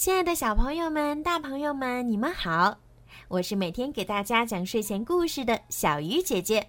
[0.00, 2.74] 亲爱的小朋友们、大朋友们，你们好！
[3.28, 6.66] 我是每天给大家讲睡前故事的小鱼姐姐。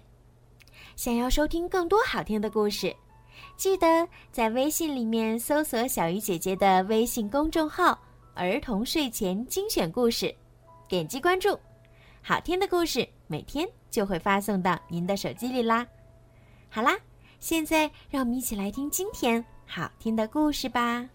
[0.96, 2.94] 想要收听更多好听的故事，
[3.56, 7.98] 记得在微信里面搜索小鱼姐姐的微信公众号
[8.36, 10.34] “儿童睡前精选故事”，
[10.86, 11.58] 点击关注，
[12.20, 15.86] 好听的故事每天就会发送到您的手机里啦。
[16.68, 16.98] 好啦，
[17.40, 21.08] 现在让我们一起来听今天好听的故事吧。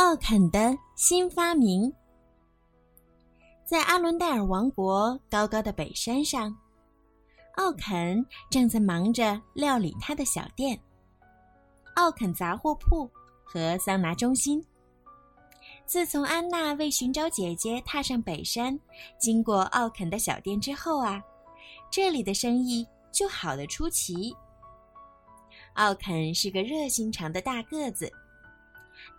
[0.00, 1.92] 奥肯的新发明。
[3.66, 6.56] 在阿伦戴尔王国高高的北山上，
[7.56, 10.80] 奥肯正在忙着料理他的小店——
[11.96, 13.08] 奥肯杂货铺
[13.44, 14.64] 和桑拿中心。
[15.84, 18.80] 自从安娜为寻找姐姐踏上北山，
[19.18, 21.22] 经过奥肯的小店之后啊，
[21.90, 24.34] 这里的生意就好得出奇。
[25.74, 28.10] 奥肯是个热心肠的大个子。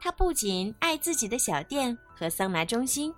[0.04, 3.14] 他不仅爱自己的小店和桑拿中心，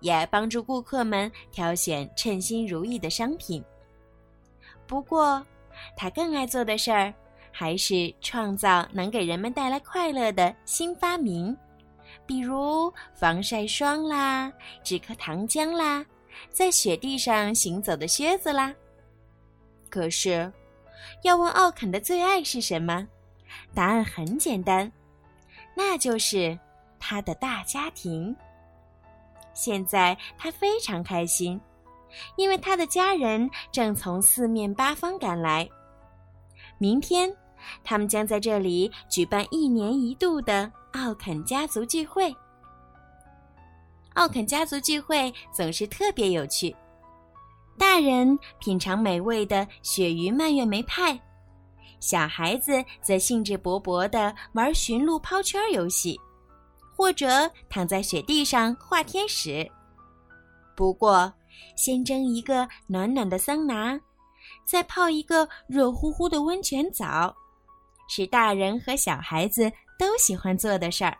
[0.00, 3.62] 也帮助顾客们挑选称心如意的商品。
[4.86, 5.44] 不过，
[5.94, 7.12] 他更爱做的事儿
[7.52, 11.54] 还是创造能给人们带来快乐的新发明，
[12.24, 14.50] 比如防晒霜啦、
[14.82, 16.02] 止咳糖浆啦、
[16.50, 18.74] 在雪地上行走的靴子啦。
[19.90, 20.50] 可是，
[21.22, 23.06] 要问奥肯的最爱是什么？
[23.74, 24.90] 答案很简单。
[25.78, 26.58] 那就是
[26.98, 28.34] 他的大家庭。
[29.54, 31.60] 现在他非常开心，
[32.36, 35.68] 因为他的家人正从四面八方赶来。
[36.78, 37.32] 明天，
[37.84, 42.34] 他们将在这里举办一年一度的奥肯家族聚会。
[44.14, 46.74] 奥肯家族聚会总是特别有趣，
[47.78, 51.16] 大人品尝美味的鳕鱼蔓越莓派。
[52.00, 56.18] 小孩子则兴致勃勃地玩驯鹿抛圈游戏，
[56.96, 59.68] 或者躺在雪地上画天使。
[60.76, 61.32] 不过，
[61.76, 63.98] 先蒸一个暖暖的桑拿，
[64.64, 67.34] 再泡一个热乎乎的温泉澡，
[68.08, 71.18] 是大人和小孩子都喜欢做的事儿。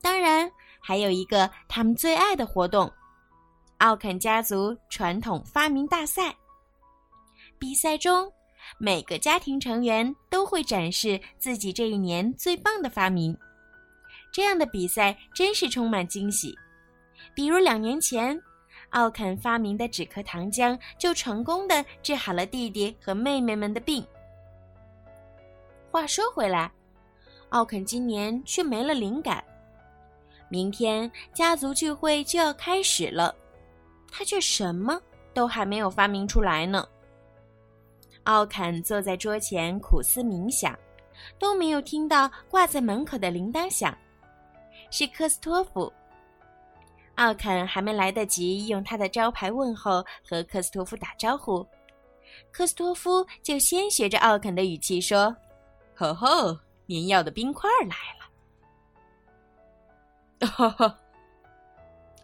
[0.00, 0.50] 当然，
[0.80, 2.90] 还有一个他们最爱的活动——
[3.78, 6.34] 奥肯家族传统发明大赛。
[7.58, 8.32] 比赛中。
[8.78, 13.36] 每个家庭成员都会展示自己这一年最棒的发明，
[14.32, 16.56] 这样的比赛真是充满惊喜。
[17.34, 18.40] 比如两年前，
[18.90, 24.04] 奥肯发明的止咳糖浆就成功的治好了弟弟和妹妹们的病。
[25.90, 26.70] 话说回来，
[27.50, 29.42] 奥肯今年却没了灵感。
[30.48, 33.34] 明天家族聚会就要开始了，
[34.10, 35.00] 他却什么
[35.32, 36.86] 都还没有发明出来呢。
[38.24, 40.78] 奥肯坐在桌前苦思冥想，
[41.38, 43.96] 都没有听到挂在门口的铃铛响。
[44.90, 45.92] 是科斯托夫。
[47.16, 51.64] 奥肯还没来得及用他的招牌问候和科斯托夫打招呼，
[52.50, 55.34] 科斯托夫就先学着奥肯的语气说
[55.94, 58.24] ：“吼吼，您要的冰块来了。
[60.50, 60.98] ”哈哈，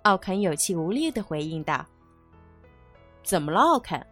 [0.02, 1.86] 奥肯有气无力的回应道
[3.22, 4.04] ：“怎么了，奥肯？”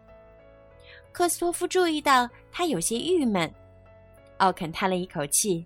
[1.11, 3.51] 克斯托夫注意到他有些郁闷，
[4.37, 5.65] 奥肯叹了一口气，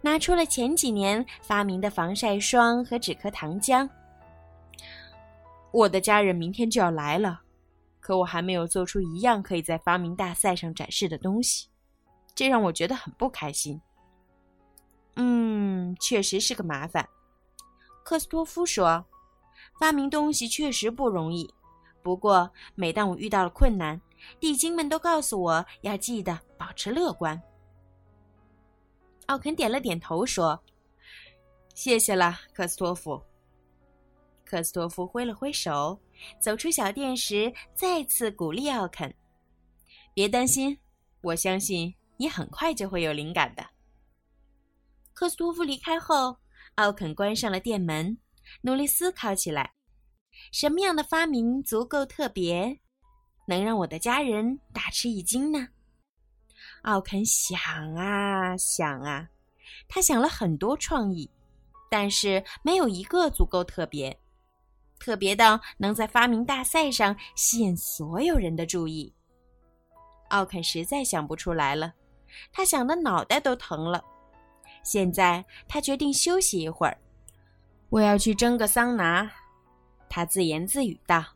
[0.00, 3.88] 拿出了前几年发明的防晒霜和止咳糖浆。
[5.72, 7.42] 我的家人明天就要来了，
[8.00, 11.68] 可我还没有做出一样可以在发明大赛上展示的东西，
[12.34, 13.78] 这让我觉得很不开心。
[15.16, 17.06] 嗯，确实是个麻烦，
[18.02, 19.04] 克斯托夫说
[19.78, 21.52] ：“发明东西确实不容易，
[22.02, 24.00] 不过每当我遇到了困难。”
[24.40, 27.40] 地精们都告诉我要记得保持乐观。
[29.26, 30.62] 奥肯点了点头，说
[31.74, 33.22] ：“谢谢了，克斯托夫。”
[34.44, 36.00] 克斯托夫挥了挥手，
[36.38, 39.12] 走出小店时，再次鼓励奥肯
[40.14, 40.78] ：“别担心，
[41.20, 43.66] 我相信你很快就会有灵感的。”
[45.12, 46.36] 克斯托夫离开后，
[46.76, 48.16] 奥肯关上了店门，
[48.60, 49.72] 努力思考起来：
[50.52, 52.78] 什么样的发明足够特别？
[53.46, 55.68] 能让我的家人大吃一惊呢？
[56.82, 59.28] 奥肯想啊想啊，
[59.88, 61.30] 他想了很多创意，
[61.90, 64.16] 但是没有一个足够特别，
[64.98, 69.12] 特别到能在发明大赛上吸引所有人的注意。
[70.28, 71.94] 奥肯实在想不出来了，
[72.52, 74.04] 他想的脑袋都疼了。
[74.82, 76.98] 现在他决定休息一会儿，
[77.88, 79.30] 我要去蒸个桑拿。
[80.08, 81.35] 他自言自语道。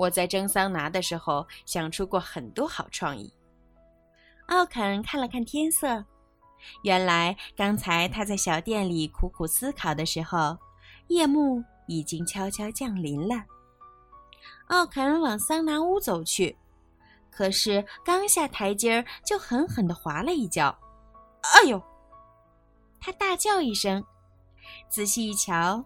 [0.00, 3.30] 我在蒸桑拿的时候想出过很多好创意。
[4.46, 6.02] 奥肯看了看天色，
[6.84, 10.56] 原来刚才他在小店里苦苦思考的时候，
[11.08, 13.44] 夜幕已经悄悄降临了。
[14.68, 16.56] 奥肯往桑拿屋走去，
[17.30, 20.74] 可是刚下台阶儿就狠狠地滑了一跤。
[21.42, 21.82] 哎呦！
[22.98, 24.02] 他大叫一声，
[24.88, 25.84] 仔细一瞧，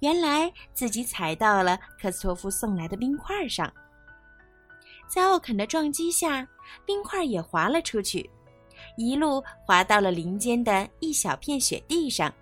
[0.00, 3.72] 原来自己踩到了科斯托夫送来的冰块上。
[5.08, 6.46] 在奥肯的撞击下，
[6.86, 8.28] 冰块也滑了出去，
[8.96, 12.32] 一路滑到了林间的一小片雪地上，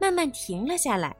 [0.00, 1.14] 慢慢停了下来。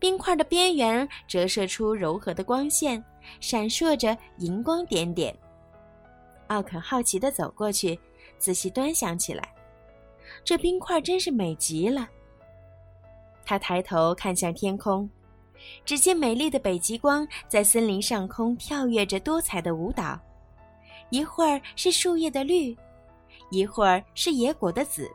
[0.00, 3.02] 冰块的边缘折射出柔和的光线，
[3.40, 5.36] 闪烁着银光点点。
[6.48, 7.98] 奥肯好奇地走过去，
[8.38, 9.54] 仔细端详起来。
[10.44, 12.08] 这冰块真是美极了。
[13.48, 15.08] 他抬头看向天空，
[15.82, 20.20] 只见美丽的北极光在森林上空跳跃着多彩的舞蹈，
[21.08, 22.76] 一会儿是树叶的绿，
[23.50, 25.10] 一会儿是野果的紫，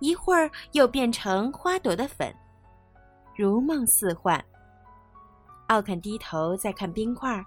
[0.00, 2.34] 一会儿又变成花朵的粉，
[3.36, 4.44] 如梦似幻。
[5.68, 7.46] 奥肯低头再看冰块，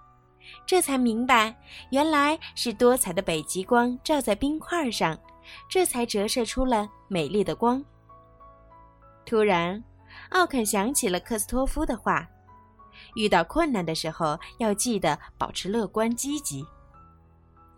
[0.65, 1.53] 这才明白，
[1.89, 5.19] 原来是多彩的北极光照在冰块上。
[5.69, 7.83] 这才折射出了美丽的光。
[9.25, 9.83] 突然，
[10.29, 12.27] 奥肯想起了克斯托夫的话：
[13.15, 16.65] 遇到困难的时候要记得保持乐观积极。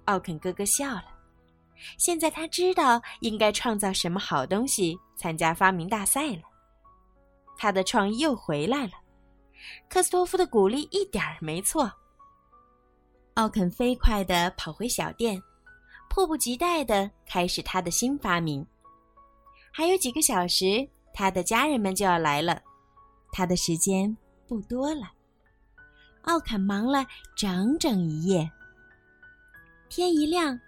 [0.06, 1.06] 奥肯咯咯笑了。
[1.98, 6.42] 现在他知道应该创造什么好东西参加发明大赛了。
[7.58, 8.94] 他的创意又回来了。
[9.90, 11.92] 克斯托夫的鼓励一点儿没错。
[13.36, 15.42] 奥肯飞快地跑回小店。
[16.10, 18.66] 迫不及待地开始他的新发明。
[19.72, 20.88] 还有几个小时，
[21.20, 22.62] 他的家人们就要来了，
[23.32, 24.16] 他的时间
[24.48, 25.12] 不多了。
[26.26, 27.04] 奥肯忙了
[27.36, 28.48] 整整一夜。
[29.90, 30.60] 天一亮，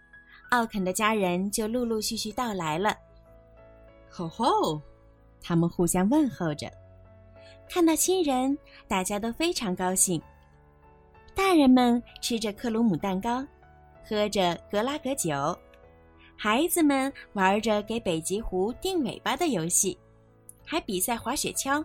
[0.50, 2.98] 奥肯的家人就陆陆续续到来了。
[4.10, 4.82] 吼吼，
[5.40, 6.68] 他们互相问候着。
[7.70, 8.58] 看到亲人，
[8.88, 10.20] 大家都非常高兴。
[11.36, 13.46] 大人们吃着克鲁姆蛋糕。
[14.04, 15.56] 喝着格拉格酒，
[16.36, 19.96] 孩子们玩着给北极狐钉尾巴的游戏，
[20.70, 21.84] 还比赛滑雪橇。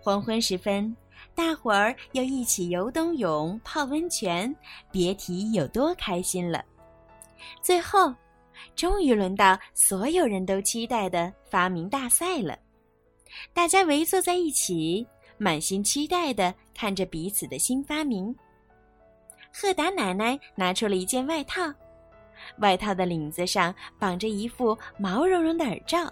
[0.00, 0.96] 黄昏时分，
[1.34, 4.54] 大伙儿又一起游冬泳、泡温泉，
[4.92, 6.64] 别提有多开心了。
[7.60, 8.14] 最后，
[8.76, 12.56] 终于轮到所有人都期待的发明大赛了。
[13.52, 15.04] 大家围坐在一起，
[15.36, 18.32] 满心期待地看着彼此的新发明。
[19.52, 21.62] 赫达奶奶拿出了一件外套，
[22.58, 26.08] 外套的领子上绑着一副毛茸茸的耳罩。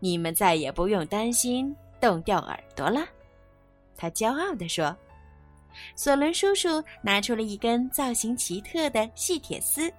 [0.00, 3.06] 你们再也不用担心冻掉耳朵了，
[3.96, 4.96] 他骄傲地说。
[5.96, 9.92] 索伦叔叔拿出了一根造型奇特的细铁丝，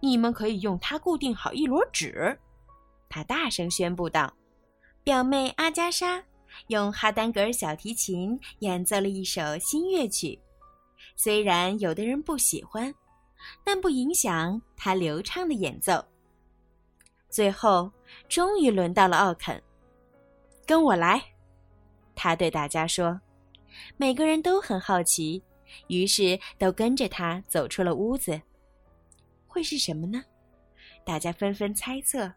[0.00, 2.38] 你们可以用它固定好一摞纸，
[3.08, 4.30] 他大声宣布道。
[5.02, 6.22] 表妹阿加莎
[6.66, 10.38] 用哈丹格尔小提琴演奏了一首新乐曲。
[11.14, 12.94] 虽然有的人不喜欢，
[13.64, 16.04] 但不影响他流畅的演奏。
[17.30, 17.90] 最后，
[18.28, 19.62] 终于轮到了奥肯，
[20.66, 21.22] 跟我来，
[22.14, 23.20] 他对大家说。
[23.96, 25.42] 每个人都很好奇，
[25.88, 28.40] 于是都跟着他走出了屋子。
[29.46, 30.22] 会是什么呢？
[31.04, 32.32] 大家纷纷猜测。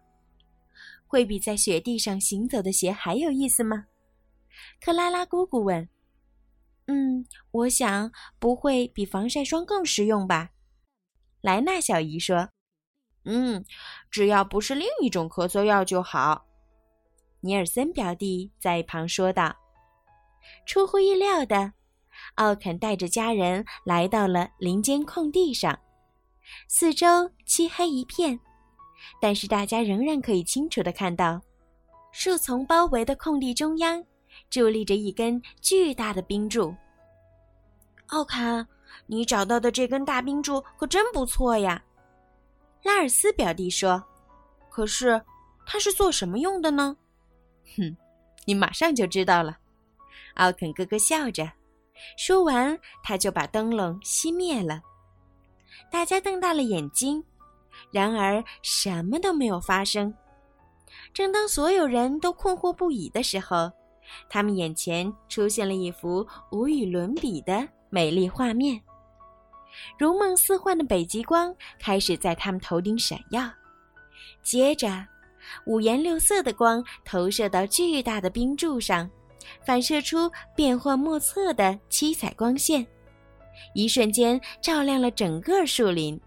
[1.07, 3.85] 会比在雪地上行走的鞋还有意思吗？
[4.81, 5.87] 克拉拉姑姑问。
[6.87, 10.51] 嗯，我想不会比防晒霜更实用吧？
[11.41, 12.49] 莱纳小姨说
[13.29, 13.63] ：“嗯，
[14.09, 16.45] 只要不是另一种咳嗽药就好。”
[17.41, 19.55] 尼尔森表弟在一旁说道。
[20.65, 21.73] 出乎意料的，
[22.35, 25.79] 奥肯带着家人来到了林间空地上，
[26.67, 28.39] 四周漆黑一片，
[29.21, 31.39] 但是大家仍然可以清楚的看到，
[32.11, 34.03] 树丛包围的空地中央。
[34.49, 36.73] 伫立着一根巨大的冰柱。
[38.07, 38.65] 奥坎，
[39.07, 41.83] 你找到的这根大冰柱可真不错呀！
[42.83, 44.03] 拉尔斯表弟说。
[44.69, 45.21] 可是，
[45.65, 46.95] 它是做什么用的呢？
[47.75, 47.97] 哼，
[48.45, 49.57] 你马上就知道了。
[50.35, 51.51] 奥肯哥哥笑着
[52.17, 54.81] 说完，他就把灯笼熄灭了。
[55.91, 57.21] 大家瞪大了眼睛，
[57.91, 60.13] 然而什么都没有发生。
[61.13, 63.69] 正当所有人都困惑不已的时候，
[64.29, 68.81] 他们眼前出现了一幅无与伦比的美丽画面，
[69.97, 73.49] 如梦似幻的北极光开始在他们头顶闪耀，
[74.41, 75.05] 接着，
[75.65, 79.09] 五颜六色的光投射到巨大的冰柱上，
[79.65, 82.85] 反射出变幻莫测的七彩光线，
[83.73, 86.19] 一瞬间照亮了整个树林。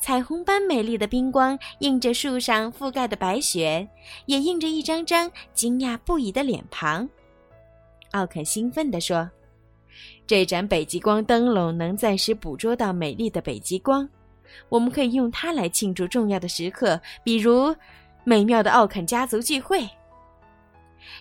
[0.00, 3.86] 彩虹般美丽的冰光映着树上覆盖的白雪，
[4.26, 7.08] 也映着一张张惊讶不已的脸庞。
[8.12, 9.28] 奥肯兴奋地说
[10.26, 14.08] ：“这盏北极光灯笼能暂时捕捉到美丽的北极光，
[14.68, 17.74] 我们可以用它来庆祝重要的时刻，比如
[18.24, 19.88] 美妙的奥肯家族聚会。”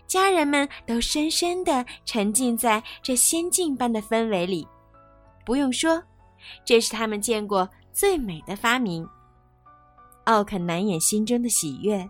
[0.07, 4.65] 家人们都深深地沉浸在这仙境般的氛围里。
[5.45, 6.01] 不用说，
[6.63, 9.05] 这是他们见过最美的发明。
[10.24, 12.10] 奥肯难掩心中的喜悦，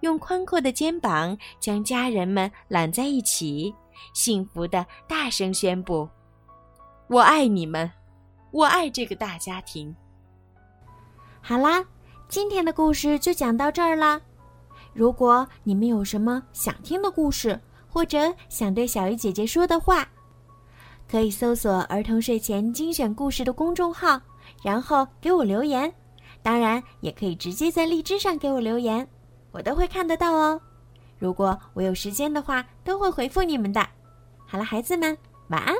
[0.00, 3.74] 用宽阔的肩膀将家人们揽在一起，
[4.14, 6.08] 幸福的大声宣布
[7.10, 7.90] ：“我爱你们，
[8.52, 9.92] 我爱这个大家庭。”
[11.42, 11.84] 好啦，
[12.28, 14.20] 今天的故事就讲到这儿啦。
[14.92, 20.06] 如果你们有什么想听的故事，或者想对小鱼姐姐说的话，
[21.10, 24.20] 可以搜索“儿童睡前精选故事”的公众号，
[24.62, 25.92] 然后给我留言。
[26.44, 29.04] 当然，也可以直接在荔枝上给我留言，
[29.50, 30.60] 我都会看得到哦。
[31.18, 33.84] 如果我有时间的话，都会回复你们的。
[34.46, 35.74] 好了，孩子们，晚安。